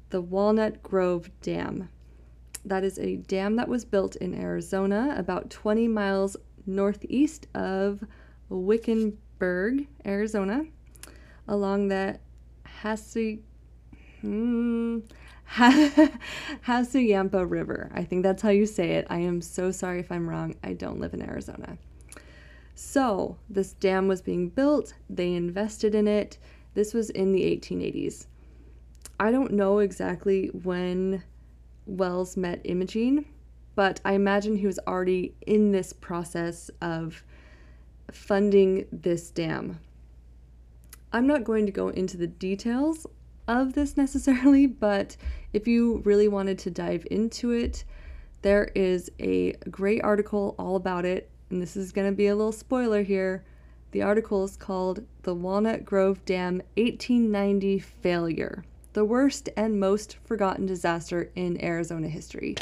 the 0.09 0.21
Walnut 0.21 0.81
Grove 0.83 1.29
Dam. 1.41 1.89
That 2.63 2.83
is 2.83 2.97
a 2.99 3.17
dam 3.17 3.55
that 3.55 3.67
was 3.67 3.85
built 3.85 4.15
in 4.17 4.33
Arizona, 4.33 5.15
about 5.17 5.49
20 5.49 5.87
miles 5.87 6.37
northeast 6.65 7.47
of 7.53 8.03
Wickenburg, 8.49 9.87
Arizona, 10.05 10.65
along 11.47 11.87
the 11.87 12.19
Hasi, 12.65 13.41
hmm, 14.21 14.99
Hassayampa 15.55 17.49
River. 17.49 17.89
I 17.93 18.03
think 18.03 18.23
that's 18.23 18.41
how 18.41 18.49
you 18.49 18.65
say 18.65 18.91
it. 18.91 19.07
I 19.09 19.19
am 19.19 19.41
so 19.41 19.71
sorry 19.71 19.99
if 19.99 20.11
I'm 20.11 20.29
wrong. 20.29 20.55
I 20.63 20.73
don't 20.73 20.99
live 20.99 21.13
in 21.13 21.21
Arizona. 21.21 21.77
So, 22.79 23.37
this 23.49 23.73
dam 23.73 24.07
was 24.07 24.21
being 24.21 24.49
built, 24.49 24.93
they 25.09 25.33
invested 25.33 25.95
in 25.95 26.07
it. 26.07 26.37
This 26.75 26.93
was 26.93 27.09
in 27.09 27.31
the 27.31 27.41
1880s. 27.41 28.27
I 29.19 29.31
don't 29.31 29.53
know 29.53 29.79
exactly 29.79 30.49
when 30.49 31.23
Wells 31.87 32.37
met 32.37 32.61
Imogene, 32.63 33.25
but 33.73 33.99
I 34.05 34.13
imagine 34.13 34.57
he 34.57 34.67
was 34.67 34.77
already 34.85 35.33
in 35.47 35.71
this 35.71 35.91
process 35.91 36.69
of 36.79 37.23
funding 38.11 38.85
this 38.91 39.31
dam. 39.31 39.79
I'm 41.11 41.25
not 41.25 41.45
going 41.45 41.65
to 41.65 41.71
go 41.71 41.87
into 41.87 42.15
the 42.15 42.27
details 42.27 43.07
of 43.47 43.73
this 43.73 43.97
necessarily, 44.03 44.67
but 44.67 45.17
if 45.51 45.67
you 45.67 46.03
really 46.05 46.27
wanted 46.27 46.59
to 46.59 46.69
dive 46.69 47.07
into 47.09 47.49
it, 47.49 47.85
there 48.43 48.65
is 48.75 49.09
a 49.19 49.53
great 49.71 50.03
article 50.03 50.53
all 50.59 50.75
about 50.75 51.05
it, 51.05 51.31
and 51.49 51.61
this 51.61 51.75
is 51.77 51.91
going 51.91 52.09
to 52.09 52.15
be 52.15 52.27
a 52.27 52.35
little 52.35 52.51
spoiler 52.51 53.03
here. 53.03 53.43
The 53.91 54.01
article 54.01 54.43
is 54.43 54.57
called 54.57 55.05
The 55.23 55.33
Walnut 55.33 55.85
Grove 55.85 56.23
Dam 56.25 56.61
1890 56.75 57.79
Failure 57.79 58.63
the 58.97 59.05
worst 59.05 59.47
and 59.55 59.79
most 59.79 60.17
forgotten 60.25 60.65
disaster 60.65 61.29
in 61.35 61.63
Arizona 61.63 62.07
history. 62.07 62.55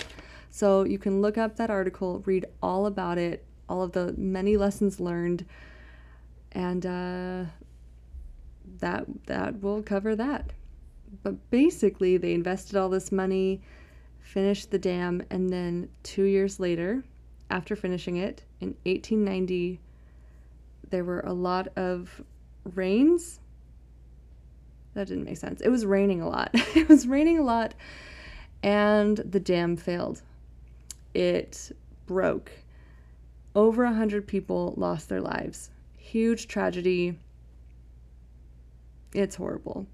So 0.50 0.84
you 0.84 1.00
can 1.00 1.22
look 1.22 1.38
up 1.38 1.56
that 1.56 1.70
article, 1.70 2.22
read 2.26 2.46
all 2.62 2.88
about 2.88 3.18
it, 3.18 3.46
all 3.70 3.82
of 3.82 3.94
the 3.94 4.14
many 4.18 4.58
lessons 4.58 5.00
learned, 5.00 5.46
and 6.52 6.86
uh, 6.86 7.46
that 8.82 9.06
that 9.28 9.62
will 9.62 9.82
cover 9.82 10.14
that. 10.18 10.52
But 11.24 11.50
basically, 11.52 12.18
they 12.18 12.34
invested 12.34 12.76
all 12.76 12.90
this 12.90 13.14
money, 13.14 13.62
finished 14.20 14.72
the 14.72 14.80
dam, 14.80 15.24
and 15.30 15.50
then 15.50 15.88
two 16.04 16.24
years 16.24 16.60
later, 16.60 17.06
after 17.50 17.76
finishing 17.76 18.18
it 18.18 18.44
in 18.60 18.70
1890, 18.84 19.80
there 20.90 21.04
were 21.04 21.22
a 21.22 21.34
lot 21.34 21.68
of 21.78 22.24
rains 22.74 23.40
that 24.94 25.08
didn't 25.08 25.26
make 25.26 25.38
sense. 25.38 25.62
It 25.62 25.70
was 25.70 25.86
raining 25.86 26.22
a 26.22 26.30
lot. 26.30 26.50
it 26.54 26.90
was 26.90 27.08
raining 27.08 27.38
a 27.38 27.44
lot, 27.44 27.74
and 28.64 29.18
the 29.18 29.40
dam 29.40 29.78
failed. 29.78 30.22
It 31.14 31.72
broke. 32.06 32.52
Over 33.56 33.84
a 33.84 33.94
hundred 33.94 34.28
people 34.28 34.74
lost 34.78 35.08
their 35.10 35.22
lives. 35.22 35.70
Huge 35.98 36.48
tragedy. 36.48 37.18
It's 39.14 39.36
horrible. 39.36 39.88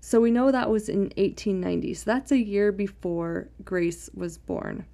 So 0.00 0.20
we 0.20 0.30
know 0.30 0.52
that 0.52 0.70
was 0.70 0.88
in 0.88 1.10
1890. 1.16 1.94
So 1.94 2.04
that's 2.06 2.30
a 2.30 2.38
year 2.38 2.70
before 2.70 3.48
Grace 3.64 4.08
was 4.14 4.38
born. 4.38 4.86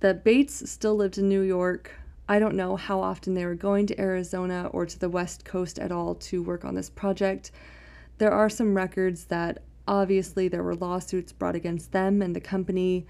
The 0.00 0.14
Bates 0.14 0.70
still 0.70 0.96
lived 0.96 1.18
in 1.18 1.28
New 1.28 1.42
York. 1.42 1.92
I 2.26 2.38
don't 2.38 2.54
know 2.54 2.76
how 2.76 3.00
often 3.00 3.34
they 3.34 3.44
were 3.44 3.54
going 3.54 3.86
to 3.86 4.00
Arizona 4.00 4.70
or 4.72 4.86
to 4.86 4.98
the 4.98 5.10
West 5.10 5.44
Coast 5.44 5.78
at 5.78 5.92
all 5.92 6.14
to 6.14 6.42
work 6.42 6.64
on 6.64 6.74
this 6.74 6.88
project. 6.88 7.50
There 8.16 8.32
are 8.32 8.48
some 8.48 8.74
records 8.74 9.24
that 9.26 9.62
obviously 9.86 10.48
there 10.48 10.62
were 10.62 10.74
lawsuits 10.74 11.32
brought 11.32 11.54
against 11.54 11.92
them 11.92 12.22
and 12.22 12.34
the 12.34 12.40
company. 12.40 13.06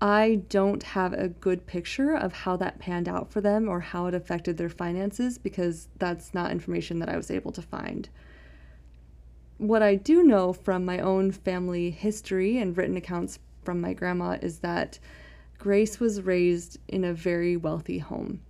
I 0.00 0.42
don't 0.48 0.82
have 0.82 1.12
a 1.12 1.28
good 1.28 1.66
picture 1.66 2.14
of 2.14 2.32
how 2.32 2.56
that 2.56 2.80
panned 2.80 3.08
out 3.08 3.30
for 3.30 3.40
them 3.40 3.68
or 3.68 3.78
how 3.78 4.06
it 4.06 4.14
affected 4.14 4.56
their 4.56 4.68
finances 4.68 5.38
because 5.38 5.88
that's 5.98 6.34
not 6.34 6.50
information 6.50 6.98
that 6.98 7.08
I 7.08 7.16
was 7.16 7.30
able 7.30 7.52
to 7.52 7.62
find. 7.62 8.08
What 9.58 9.82
I 9.82 9.94
do 9.94 10.24
know 10.24 10.52
from 10.52 10.84
my 10.84 10.98
own 10.98 11.30
family 11.30 11.90
history 11.90 12.58
and 12.58 12.76
written 12.76 12.96
accounts 12.96 13.38
from 13.62 13.80
my 13.80 13.92
grandma 13.92 14.38
is 14.42 14.58
that 14.58 14.98
Grace 15.64 15.98
was 15.98 16.20
raised 16.20 16.76
in 16.88 17.04
a 17.04 17.14
very 17.14 17.56
wealthy 17.56 17.96
home. 17.96 18.42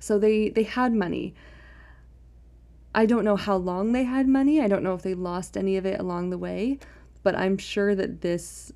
So 0.00 0.18
they, 0.18 0.48
they 0.48 0.64
had 0.64 0.92
money. 0.92 1.32
I 2.92 3.06
don't 3.06 3.24
know 3.24 3.36
how 3.36 3.54
long 3.54 3.92
they 3.92 4.02
had 4.02 4.26
money. 4.26 4.60
I 4.60 4.66
don't 4.66 4.82
know 4.82 4.94
if 4.94 5.02
they 5.02 5.14
lost 5.14 5.56
any 5.56 5.76
of 5.76 5.86
it 5.86 6.00
along 6.00 6.30
the 6.30 6.38
way, 6.38 6.80
but 7.22 7.36
I'm 7.36 7.56
sure 7.56 7.94
that 7.94 8.22
this 8.22 8.72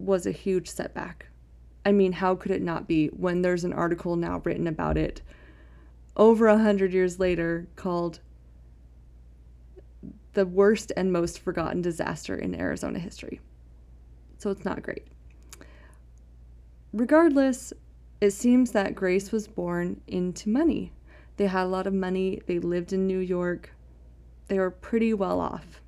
was 0.00 0.26
a 0.26 0.32
huge 0.32 0.68
setback. 0.68 1.26
I 1.86 1.92
mean, 1.92 2.10
how 2.10 2.34
could 2.34 2.50
it 2.50 2.60
not 2.60 2.88
be 2.88 3.06
when 3.06 3.42
there's 3.42 3.62
an 3.62 3.72
article 3.72 4.16
now 4.16 4.42
written 4.42 4.66
about 4.66 4.98
it 4.98 5.22
over 6.16 6.48
a 6.48 6.58
hundred 6.58 6.92
years 6.92 7.20
later 7.20 7.68
called 7.76 8.18
The 10.32 10.44
Worst 10.44 10.90
and 10.96 11.12
Most 11.12 11.38
Forgotten 11.38 11.82
Disaster 11.82 12.34
in 12.34 12.52
Arizona 12.52 12.98
History? 12.98 13.40
So 14.38 14.50
it's 14.50 14.64
not 14.64 14.82
great. 14.82 15.06
Regardless, 16.94 17.72
it 18.20 18.30
seems 18.30 18.70
that 18.70 18.94
Grace 18.94 19.32
was 19.32 19.48
born 19.48 20.00
into 20.06 20.48
money. 20.48 20.92
They 21.36 21.48
had 21.48 21.64
a 21.64 21.66
lot 21.66 21.88
of 21.88 21.92
money, 21.92 22.40
they 22.46 22.60
lived 22.60 22.92
in 22.92 23.08
New 23.08 23.18
York, 23.18 23.74
they 24.46 24.60
were 24.60 24.70
pretty 24.70 25.12
well 25.12 25.40
off. 25.40 25.80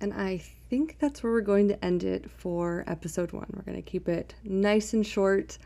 And 0.00 0.12
I 0.12 0.38
think 0.68 0.96
that's 0.98 1.22
where 1.22 1.30
we're 1.30 1.40
going 1.40 1.68
to 1.68 1.84
end 1.84 2.02
it 2.02 2.28
for 2.28 2.82
episode 2.88 3.30
one. 3.30 3.46
We're 3.54 3.62
going 3.62 3.80
to 3.80 3.90
keep 3.90 4.08
it 4.08 4.34
nice 4.42 4.92
and 4.92 5.06
short. 5.06 5.56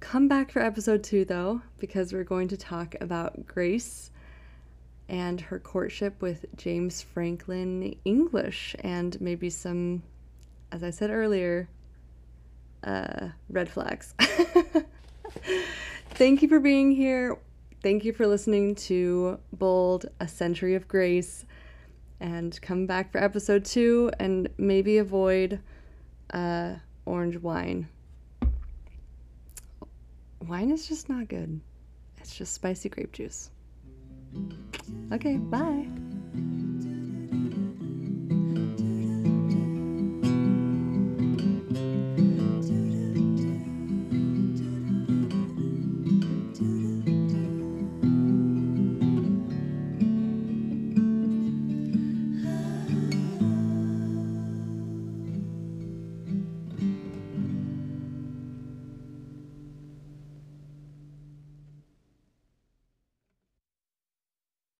Come 0.00 0.28
back 0.28 0.50
for 0.50 0.62
episode 0.62 1.04
two, 1.04 1.26
though, 1.26 1.60
because 1.76 2.14
we're 2.14 2.24
going 2.24 2.48
to 2.48 2.56
talk 2.56 2.94
about 3.02 3.46
Grace 3.46 4.12
and 5.10 5.42
her 5.42 5.58
courtship 5.58 6.22
with 6.22 6.46
James 6.56 7.02
Franklin 7.02 7.94
English 8.06 8.74
and 8.80 9.20
maybe 9.20 9.50
some 9.50 10.02
as 10.72 10.82
I 10.82 10.90
said 10.90 11.10
earlier, 11.10 11.68
uh, 12.84 13.28
red 13.48 13.68
flags. 13.68 14.14
Thank 16.10 16.42
you 16.42 16.48
for 16.48 16.60
being 16.60 16.92
here. 16.92 17.38
Thank 17.82 18.04
you 18.04 18.12
for 18.12 18.26
listening 18.26 18.74
to 18.74 19.38
Bold, 19.52 20.06
A 20.20 20.26
Century 20.28 20.74
of 20.74 20.88
Grace. 20.88 21.44
And 22.20 22.60
come 22.60 22.86
back 22.86 23.12
for 23.12 23.22
episode 23.22 23.64
two 23.64 24.10
and 24.18 24.48
maybe 24.58 24.98
avoid 24.98 25.60
uh, 26.32 26.74
orange 27.06 27.36
wine. 27.36 27.88
Wine 30.46 30.70
is 30.70 30.88
just 30.88 31.08
not 31.08 31.28
good. 31.28 31.60
It's 32.18 32.34
just 32.36 32.52
spicy 32.52 32.88
grape 32.88 33.12
juice. 33.12 33.50
Okay, 35.12 35.36
bye. 35.36 35.86